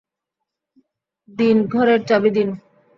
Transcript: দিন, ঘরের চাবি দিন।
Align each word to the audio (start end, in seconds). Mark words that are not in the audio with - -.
দিন, 1.29 1.57
ঘরের 1.67 2.01
চাবি 2.05 2.29
দিন। 2.29 2.49